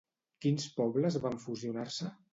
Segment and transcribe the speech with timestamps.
[0.45, 2.13] Quins pobles van fusionar-se?